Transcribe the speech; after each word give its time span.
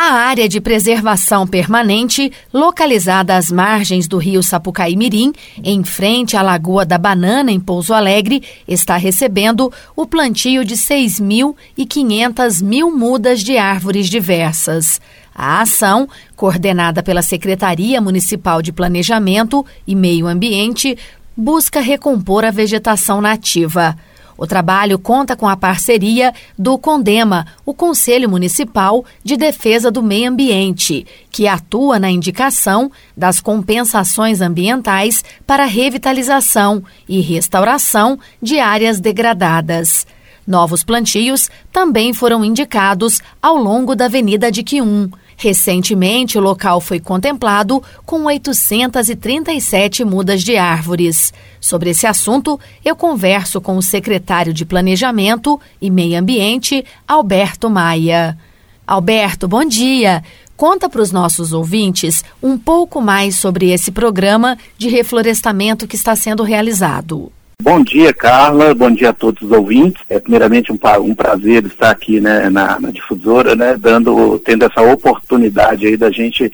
A 0.00 0.12
área 0.12 0.48
de 0.48 0.60
preservação 0.60 1.44
permanente, 1.44 2.30
localizada 2.54 3.36
às 3.36 3.50
margens 3.50 4.06
do 4.06 4.16
rio 4.16 4.44
Sapucaí 4.44 4.94
Mirim, 4.94 5.32
em 5.60 5.82
frente 5.82 6.36
à 6.36 6.40
Lagoa 6.40 6.86
da 6.86 6.96
Banana, 6.96 7.50
em 7.50 7.58
Pouso 7.58 7.92
Alegre, 7.92 8.44
está 8.68 8.96
recebendo 8.96 9.72
o 9.96 10.06
plantio 10.06 10.64
de 10.64 10.76
6.500 10.76 12.62
mil 12.62 12.96
mudas 12.96 13.40
de 13.40 13.58
árvores 13.58 14.08
diversas. 14.08 15.00
A 15.34 15.62
ação, 15.62 16.08
coordenada 16.36 17.02
pela 17.02 17.20
Secretaria 17.20 18.00
Municipal 18.00 18.62
de 18.62 18.70
Planejamento 18.70 19.66
e 19.84 19.96
Meio 19.96 20.28
Ambiente, 20.28 20.96
busca 21.36 21.80
recompor 21.80 22.44
a 22.44 22.52
vegetação 22.52 23.20
nativa. 23.20 23.96
O 24.38 24.46
trabalho 24.46 25.00
conta 25.00 25.34
com 25.34 25.48
a 25.48 25.56
parceria 25.56 26.32
do 26.56 26.78
CONDEMA, 26.78 27.44
o 27.66 27.74
Conselho 27.74 28.30
Municipal 28.30 29.04
de 29.24 29.36
Defesa 29.36 29.90
do 29.90 30.00
Meio 30.00 30.30
Ambiente, 30.30 31.04
que 31.28 31.48
atua 31.48 31.98
na 31.98 32.08
indicação 32.08 32.88
das 33.16 33.40
compensações 33.40 34.40
ambientais 34.40 35.24
para 35.44 35.64
revitalização 35.64 36.84
e 37.08 37.20
restauração 37.20 38.16
de 38.40 38.60
áreas 38.60 39.00
degradadas. 39.00 40.06
Novos 40.46 40.84
plantios 40.84 41.50
também 41.72 42.14
foram 42.14 42.44
indicados 42.44 43.20
ao 43.42 43.56
longo 43.56 43.96
da 43.96 44.04
Avenida 44.04 44.52
de 44.52 44.62
Quium. 44.62 45.10
Recentemente, 45.40 46.36
o 46.36 46.40
local 46.40 46.80
foi 46.80 46.98
contemplado 46.98 47.80
com 48.04 48.24
837 48.24 50.04
mudas 50.04 50.42
de 50.42 50.56
árvores. 50.56 51.32
Sobre 51.60 51.90
esse 51.90 52.08
assunto, 52.08 52.58
eu 52.84 52.96
converso 52.96 53.60
com 53.60 53.76
o 53.76 53.82
secretário 53.82 54.52
de 54.52 54.66
Planejamento 54.66 55.60
e 55.80 55.92
Meio 55.92 56.18
Ambiente, 56.18 56.84
Alberto 57.06 57.70
Maia. 57.70 58.36
Alberto, 58.84 59.46
bom 59.46 59.64
dia. 59.64 60.24
Conta 60.56 60.88
para 60.88 61.02
os 61.02 61.12
nossos 61.12 61.52
ouvintes 61.52 62.24
um 62.42 62.58
pouco 62.58 63.00
mais 63.00 63.36
sobre 63.36 63.70
esse 63.70 63.92
programa 63.92 64.58
de 64.76 64.88
reflorestamento 64.88 65.86
que 65.86 65.94
está 65.94 66.16
sendo 66.16 66.42
realizado. 66.42 67.30
Bom 67.60 67.82
dia, 67.82 68.14
Carla. 68.14 68.72
Bom 68.72 68.88
dia 68.88 69.10
a 69.10 69.12
todos 69.12 69.42
os 69.42 69.50
ouvintes. 69.50 70.00
É 70.08 70.20
primeiramente 70.20 70.70
um, 70.72 70.78
um 71.02 71.14
prazer 71.14 71.64
estar 71.66 71.90
aqui 71.90 72.20
né, 72.20 72.48
na, 72.48 72.78
na, 72.78 72.92
difusora, 72.92 73.56
né, 73.56 73.76
dando, 73.76 74.38
tendo 74.38 74.64
essa 74.64 74.80
oportunidade 74.80 75.86
aí 75.86 75.96
da 75.96 76.08
gente 76.08 76.52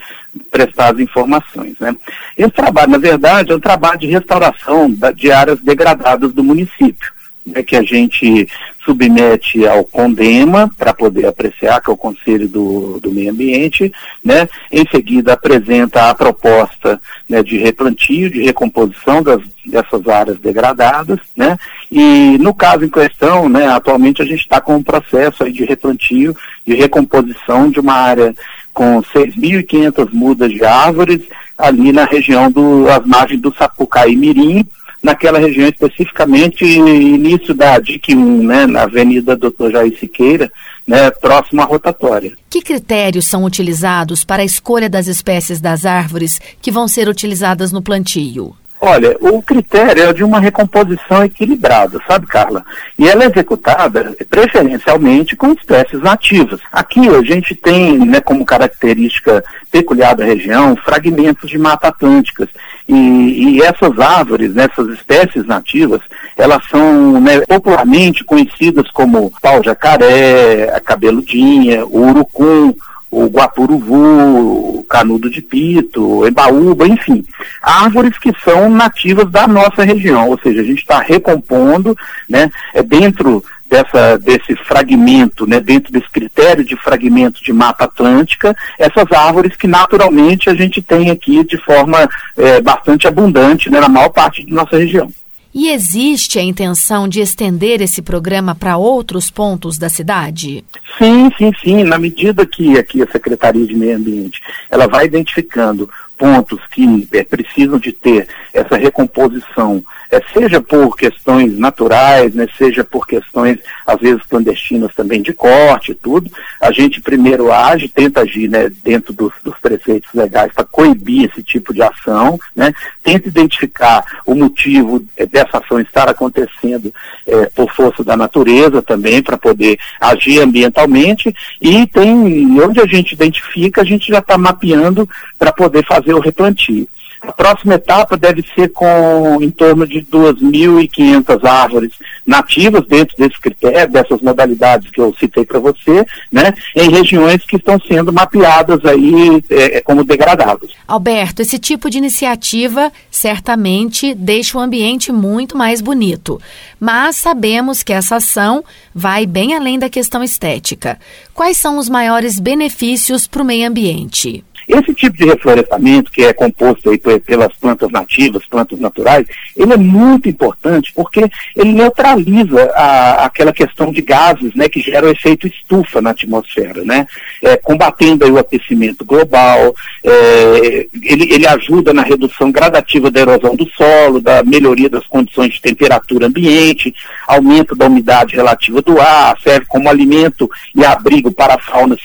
prestar 0.51 0.95
as 0.95 1.01
informações. 1.01 1.79
Né. 1.79 1.95
Esse 2.39 2.53
trabalho, 2.53 2.93
na 2.93 2.99
verdade, 2.99 3.53
é 3.53 3.55
um 3.55 3.61
trabalho 3.61 3.99
de 3.99 4.07
restauração 4.07 4.91
da, 4.91 5.13
de 5.13 5.31
áreas 5.31 5.61
degradadas 5.61 6.33
do 6.33 6.43
município 6.43 7.13
né, 7.47 7.63
que 7.63 7.77
a 7.77 7.83
gente 7.83 8.49
submete 8.85 9.67
ao 9.67 9.85
CONDEMA 9.85 10.71
para 10.77 10.93
poder 10.93 11.27
apreciar, 11.27 11.81
que 11.81 11.91
é 11.91 11.93
o 11.93 11.97
Conselho 11.97 12.49
do, 12.49 13.01
do 13.01 13.11
Meio 13.11 13.31
Ambiente, 13.31 13.93
né? 14.23 14.47
Em 14.71 14.87
seguida 14.91 15.33
apresenta 15.33 16.11
a 16.11 16.15
proposta 16.15 17.01
né, 17.29 17.43
de 17.43 17.57
replantio, 17.57 18.31
de 18.31 18.43
recomposição 18.43 19.23
das, 19.23 19.41
dessas 19.65 20.07
áreas 20.07 20.39
degradadas, 20.39 21.19
né? 21.35 21.57
E 21.91 22.37
no 22.39 22.55
caso 22.55 22.85
em 22.85 22.91
questão, 22.91 23.49
né, 23.49 23.67
atualmente 23.69 24.21
a 24.21 24.25
gente 24.25 24.41
está 24.41 24.61
com 24.61 24.77
um 24.77 24.83
processo 24.83 25.51
de 25.51 25.65
replantio, 25.65 26.37
de 26.67 26.75
recomposição 26.75 27.71
de 27.71 27.81
uma 27.81 27.95
área 27.95 28.35
com 28.73 29.01
6.500 29.03 30.13
mudas 30.13 30.51
de 30.51 30.65
árvores 30.65 31.21
ali 31.57 31.93
na 31.93 32.05
região 32.05 32.51
do, 32.51 32.89
as 32.89 33.07
margens 33.07 33.41
do 33.41 33.55
Sapucaí 33.55 34.17
Mirim, 34.17 34.67
naquela 35.05 35.39
região 35.39 35.69
especificamente 35.69 36.65
início 36.65 37.53
da 37.53 37.79
DIC 37.79 38.15
1, 38.15 38.43
né, 38.43 38.67
na 38.67 38.85
Avenida 38.85 39.37
Doutor 39.37 39.71
Jair 39.71 39.97
Siqueira, 40.01 40.51
né, 40.87 41.11
próximo 41.11 41.61
à 41.61 41.65
rotatória. 41.65 42.33
Que 42.49 42.63
critérios 42.63 43.27
são 43.27 43.45
utilizados 43.45 44.25
para 44.25 44.41
a 44.41 44.47
escolha 44.47 44.89
das 44.89 45.07
espécies 45.07 45.61
das 45.61 45.85
árvores 45.85 46.41
que 46.63 46.71
vão 46.71 46.89
ser 46.89 47.07
utilizadas 47.07 47.71
no 47.71 47.83
plantio? 47.83 48.57
Olha, 48.81 49.17
o 49.21 49.43
critério 49.43 50.03
é 50.03 50.13
de 50.13 50.25
uma 50.25 50.39
recomposição 50.39 51.25
equilibrada, 51.25 51.99
sabe, 52.07 52.27
Carla? 52.27 52.65
E 52.99 53.09
ela 53.09 53.25
é 53.25 53.29
executada 53.29 54.15
preferencialmente 54.29 55.37
com 55.37 55.53
espécies 55.53 56.01
nativas. 56.03 56.61
Aqui 56.71 57.09
a 57.09 57.23
gente 57.23 57.55
tem, 57.55 57.99
né, 57.99 58.21
como 58.21 58.45
característica 58.45 59.43
peculiar 59.71 60.15
da 60.15 60.25
região, 60.25 60.77
fragmentos 60.77 61.49
de 61.49 61.57
mata 61.57 61.89
atlânticas. 61.89 62.49
E, 62.87 63.57
e 63.57 63.63
essas 63.63 63.99
árvores, 63.99 64.55
né, 64.55 64.69
essas 64.71 64.89
espécies 64.91 65.47
nativas, 65.47 66.01
elas 66.37 66.63
são 66.69 67.21
né, 67.21 67.41
popularmente 67.41 68.25
conhecidas 68.25 68.91
como 68.91 69.33
pau-jacaré, 69.41 70.71
a 70.75 70.81
cabeludinha, 70.81 71.87
o 71.87 72.11
urucum, 72.11 72.75
o 73.11 73.27
guapuruvu, 73.27 74.81
o 74.81 74.85
canudo 74.85 75.31
de 75.31 75.41
pito, 75.41 76.27
embaúba, 76.27 76.87
enfim, 76.89 77.25
árvores 77.63 78.19
que 78.19 78.33
são 78.45 78.69
nativas 78.69 79.31
da 79.31 79.47
nossa 79.47 79.85
região, 79.85 80.29
ou 80.29 80.39
seja, 80.41 80.61
a 80.61 80.65
gente 80.65 80.81
está 80.81 80.99
recompondo, 80.99 81.97
né, 82.29 82.51
é 82.75 82.83
dentro 82.83 83.43
dessa, 83.69 84.19
desse 84.19 84.55
fragmento, 84.57 85.47
né, 85.47 85.61
dentro 85.61 85.93
desse 85.93 86.09
critério 86.11 86.65
de 86.65 86.77
fragmento 86.77 87.43
de 87.43 87.53
Mata 87.53 87.85
Atlântica, 87.85 88.57
essas 88.79 89.11
árvores 89.13 89.57
que 89.57 89.67
naturalmente 89.67 90.49
a 90.49 90.55
gente 90.55 90.81
tem 90.81 91.11
aqui 91.11 91.45
de 91.45 91.57
forma 91.59 92.09
é, 92.37 92.61
bastante 92.61 93.09
abundante 93.09 93.71
né, 93.71 93.81
na 93.81 93.89
maior 93.89 94.11
parte 94.11 94.45
de 94.45 94.53
nossa 94.53 94.77
região. 94.77 95.11
E 95.55 95.69
existe 95.69 96.37
a 96.37 96.43
intenção 96.43 97.07
de 97.07 97.21
estender 97.21 97.81
esse 97.81 98.03
programa 98.03 98.57
para 98.57 98.77
outros 98.77 99.31
pontos 99.31 99.79
da 99.79 99.89
cidade? 99.89 100.65
Sim, 100.99 101.31
sim, 101.39 101.53
sim. 101.63 101.85
Na 101.85 101.97
medida 101.97 102.45
que 102.45 102.77
aqui 102.77 103.01
a 103.01 103.07
Secretaria 103.07 103.65
de 103.65 103.77
Meio 103.77 103.97
Ambiente 103.97 104.41
ela 104.69 104.89
vai 104.89 105.07
identificando 105.07 105.89
pontos 106.17 106.61
que 106.71 107.09
é, 107.13 107.25
precisam 107.25 107.79
de 107.79 107.93
ter 107.93 108.29
essa 108.53 108.77
recomposição, 108.77 109.85
é, 110.11 110.21
seja 110.33 110.61
por 110.61 110.97
questões 110.97 111.59
naturais, 111.59 112.35
né, 112.35 112.47
seja 112.57 112.85
por 112.85 113.07
questões, 113.07 113.59
às 113.87 114.01
vezes, 114.01 114.23
clandestinas 114.27 114.95
também 114.95 115.21
de 115.21 115.33
corte 115.33 115.93
e 115.93 115.95
tudo, 115.95 116.31
a 116.61 116.71
gente 116.71 117.01
primeiro 117.01 117.53
age, 117.53 117.89
tenta 117.89 118.21
agir 118.21 118.49
né, 118.49 118.71
dentro 118.83 119.13
dos, 119.13 119.33
dos 119.43 119.59
preceitos 119.59 120.09
legais 120.15 120.53
para 120.53 120.65
coibir 120.65 121.31
esse 121.31 121.43
tipo 121.43 121.75
de 121.75 121.83
ação, 121.83 122.39
né, 122.55 122.73
tenta 123.03 123.29
identificar 123.29 124.05
o 124.25 124.35
motivo 124.35 125.05
é, 125.17 125.27
dessa 125.27 125.59
ação 125.59 125.81
estar 125.81 126.09
acontecendo 126.09 126.95
é, 127.27 127.47
por 127.47 127.71
força 127.73 128.05
da 128.05 128.17
natureza 128.17 128.81
também, 128.83 129.23
para 129.23 129.37
poder 129.37 129.79
agir 130.01 130.41
ambientalmente, 130.41 131.35
e 131.61 131.87
tem, 131.87 132.61
onde 132.61 132.81
a 132.81 132.87
gente 132.87 133.13
identifica, 133.13 133.83
a 133.83 133.85
gente 133.85 134.13
já 134.13 134.19
está 134.19 134.39
mapeando 134.39 135.09
para 135.39 135.53
poder 135.53 135.85
fazer 135.85 136.04
fazer 136.05 136.15
o 136.15 136.21
replantio. 136.21 136.87
A 137.27 137.33
próxima 137.33 137.75
etapa 137.77 138.19
deve 138.19 138.45
ser 138.55 138.71
com 138.73 139.39
em 139.41 139.51
torno 139.51 139.87
de 139.87 140.03
2.500 140.03 141.45
árvores 141.45 141.93
nativas 142.27 142.87
dentro 142.87 143.17
desse 143.17 143.41
critério, 143.41 143.91
dessas 143.91 144.21
modalidades 144.21 144.91
que 144.91 145.01
eu 145.01 145.15
citei 145.19 145.43
para 145.45 145.59
você, 145.59 146.05
né, 146.31 146.53
em 146.77 146.91
regiões 146.91 147.43
que 147.47 147.57
estão 147.57 147.81
sendo 147.89 148.13
mapeadas 148.13 148.85
aí 148.85 149.43
é, 149.49 149.79
é, 149.79 149.81
como 149.81 150.05
degradadas. 150.05 150.71
Alberto, 150.87 151.41
esse 151.41 151.59
tipo 151.59 151.89
de 151.89 151.97
iniciativa 151.97 152.93
certamente 153.11 154.13
deixa 154.15 154.59
o 154.59 154.61
ambiente 154.61 155.11
muito 155.11 155.57
mais 155.57 155.81
bonito, 155.81 156.39
mas 156.79 157.17
sabemos 157.17 157.83
que 157.83 157.95
essa 157.95 158.17
ação 158.17 158.63
vai 158.95 159.25
bem 159.25 159.55
além 159.55 159.79
da 159.79 159.89
questão 159.89 160.23
estética. 160.23 160.99
Quais 161.33 161.57
são 161.57 161.79
os 161.79 161.89
maiores 161.89 162.39
benefícios 162.39 163.27
para 163.27 163.43
o 163.43 163.47
meio 163.47 163.67
ambiente? 163.67 164.45
Esse 164.69 164.95
tipo 164.95 165.17
de 165.17 165.25
reflorestamento, 165.25 166.11
que 166.11 166.25
é 166.25 166.33
composto 166.33 166.91
aí 166.91 166.99
pelas 166.99 167.53
plantas 167.55 167.91
nativas, 167.91 168.47
plantas 168.47 168.79
naturais, 168.79 169.27
ele 169.57 169.73
é 169.73 169.77
muito 169.77 170.29
importante 170.29 170.93
porque 170.95 171.29
ele 171.57 171.73
neutraliza 171.73 172.71
a, 172.75 173.25
aquela 173.27 173.53
questão 173.53 173.93
de 173.93 174.01
gases 174.01 174.55
né, 174.55 174.69
que 174.69 174.81
geram 174.81 175.09
efeito 175.09 175.47
estufa 175.47 176.01
na 176.01 176.11
atmosfera, 176.11 176.85
né? 176.85 177.07
É, 177.43 177.57
combatendo 177.57 178.25
aí 178.25 178.31
o 178.31 178.39
aquecimento 178.39 179.05
global, 179.05 179.75
é, 180.03 180.87
ele, 181.03 181.33
ele 181.33 181.47
ajuda 181.47 181.93
na 181.93 182.03
redução 182.03 182.51
gradativa 182.51 183.11
da 183.11 183.21
erosão 183.21 183.55
do 183.55 183.69
solo, 183.71 184.21
da 184.21 184.43
melhoria 184.43 184.89
das 184.89 185.07
condições 185.07 185.55
de 185.55 185.61
temperatura 185.61 186.27
ambiente, 186.27 186.95
aumento 187.27 187.75
da 187.75 187.87
umidade 187.87 188.37
relativa 188.37 188.81
do 188.83 189.01
ar, 189.01 189.39
serve 189.43 189.67
como 189.67 189.89
alimento 189.89 190.51
e 190.75 190.85
abrigo 190.85 191.31
para 191.31 191.55
a 191.55 191.59
fauna 191.59 191.97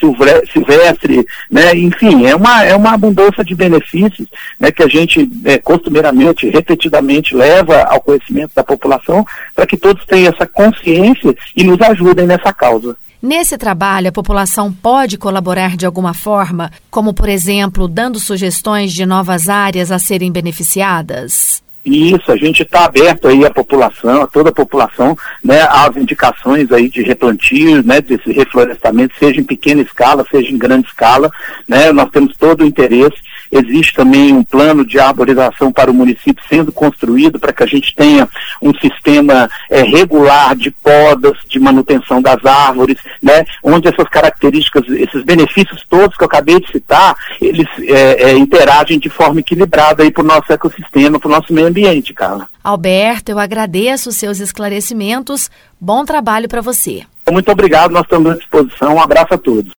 silvestre, 0.51 1.25
né? 1.49 1.75
enfim, 1.75 2.25
é 2.25 2.35
uma 2.35 2.48
uma, 2.49 2.63
é 2.63 2.75
uma 2.75 2.93
abundância 2.93 3.43
de 3.43 3.53
benefícios 3.53 4.27
né, 4.59 4.71
que 4.71 4.83
a 4.83 4.87
gente 4.87 5.29
é, 5.45 5.57
costumeiramente, 5.57 6.49
repetidamente 6.49 7.35
leva 7.35 7.83
ao 7.83 8.01
conhecimento 8.01 8.51
da 8.55 8.63
população 8.63 9.25
para 9.55 9.67
que 9.67 9.77
todos 9.77 10.05
tenham 10.05 10.33
essa 10.33 10.47
consciência 10.47 11.35
e 11.55 11.63
nos 11.63 11.79
ajudem 11.81 12.25
nessa 12.25 12.51
causa. 12.51 12.95
Nesse 13.21 13.57
trabalho, 13.57 14.09
a 14.09 14.13
população 14.13 14.71
pode 14.71 15.17
colaborar 15.17 15.75
de 15.75 15.85
alguma 15.85 16.13
forma, 16.13 16.71
como, 16.89 17.13
por 17.13 17.27
exemplo, 17.27 17.87
dando 17.87 18.17
sugestões 18.17 18.93
de 18.93 19.05
novas 19.05 19.49
áreas 19.49 19.91
a 19.91 19.99
serem 19.99 20.31
beneficiadas? 20.31 21.61
Isso, 21.89 22.31
a 22.31 22.35
gente 22.35 22.61
está 22.61 22.85
aberto 22.85 23.27
aí 23.27 23.43
à 23.43 23.49
população, 23.49 24.21
a 24.21 24.27
toda 24.27 24.49
a 24.49 24.53
população, 24.53 25.17
né, 25.43 25.61
às 25.69 25.95
indicações 25.97 26.71
aí 26.71 26.87
de 26.87 27.01
replantio, 27.01 27.83
né, 27.83 27.99
desse 27.99 28.31
reflorestamento, 28.31 29.15
seja 29.17 29.41
em 29.41 29.43
pequena 29.43 29.81
escala, 29.81 30.23
seja 30.29 30.51
em 30.51 30.57
grande 30.57 30.87
escala, 30.87 31.31
né, 31.67 31.91
nós 31.91 32.11
temos 32.11 32.37
todo 32.37 32.61
o 32.61 32.65
interesse 32.65 33.17
Existe 33.51 33.93
também 33.93 34.33
um 34.33 34.43
plano 34.43 34.85
de 34.85 34.99
arborização 34.99 35.71
para 35.71 35.91
o 35.91 35.93
município 35.93 36.43
sendo 36.47 36.71
construído 36.71 37.39
para 37.39 37.53
que 37.53 37.63
a 37.63 37.67
gente 37.67 37.95
tenha 37.95 38.27
um 38.61 38.73
sistema 38.75 39.49
é, 39.69 39.81
regular 39.81 40.55
de 40.55 40.71
podas, 40.71 41.37
de 41.47 41.59
manutenção 41.59 42.21
das 42.21 42.43
árvores, 42.45 42.97
né, 43.21 43.45
onde 43.63 43.87
essas 43.87 44.07
características, 44.09 44.83
esses 44.89 45.23
benefícios 45.23 45.85
todos 45.89 46.15
que 46.15 46.23
eu 46.23 46.27
acabei 46.27 46.59
de 46.59 46.71
citar, 46.71 47.15
eles 47.41 47.67
é, 47.81 48.29
é, 48.29 48.37
interagem 48.37 48.99
de 48.99 49.09
forma 49.09 49.39
equilibrada 49.39 50.03
aí 50.03 50.11
para 50.11 50.23
o 50.23 50.27
nosso 50.27 50.51
ecossistema, 50.51 51.19
para 51.19 51.27
o 51.27 51.31
nosso 51.31 51.53
meio 51.53 51.67
ambiente, 51.67 52.13
Carla. 52.13 52.47
Alberto, 52.63 53.31
eu 53.31 53.39
agradeço 53.39 54.09
os 54.09 54.17
seus 54.17 54.39
esclarecimentos. 54.39 55.49
Bom 55.79 56.05
trabalho 56.05 56.47
para 56.47 56.61
você. 56.61 57.03
Muito 57.31 57.51
obrigado, 57.51 57.91
nós 57.91 58.03
estamos 58.03 58.31
à 58.31 58.35
disposição. 58.35 58.95
Um 58.95 59.01
abraço 59.01 59.33
a 59.33 59.37
todos. 59.37 59.78